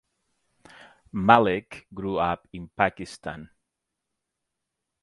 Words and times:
Malik 1.11 1.85
grew 1.93 2.17
up 2.17 2.47
in 2.53 2.67
Pakistan. 2.69 3.47